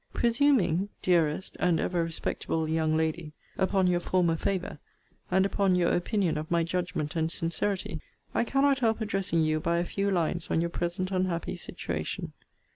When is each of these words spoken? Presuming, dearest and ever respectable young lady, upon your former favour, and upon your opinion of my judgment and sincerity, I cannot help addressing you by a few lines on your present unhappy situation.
Presuming, 0.15 0.89
dearest 1.03 1.55
and 1.59 1.79
ever 1.79 2.03
respectable 2.03 2.67
young 2.67 2.97
lady, 2.97 3.33
upon 3.55 3.85
your 3.85 3.99
former 3.99 4.35
favour, 4.35 4.79
and 5.29 5.45
upon 5.45 5.75
your 5.75 5.95
opinion 5.95 6.39
of 6.39 6.49
my 6.49 6.63
judgment 6.63 7.15
and 7.15 7.31
sincerity, 7.31 8.01
I 8.33 8.43
cannot 8.43 8.79
help 8.79 8.99
addressing 8.99 9.43
you 9.43 9.59
by 9.59 9.77
a 9.77 9.85
few 9.85 10.09
lines 10.09 10.47
on 10.49 10.59
your 10.59 10.71
present 10.71 11.11
unhappy 11.11 11.55
situation. 11.55 12.33